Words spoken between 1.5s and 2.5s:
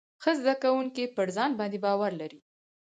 باندې باور لري.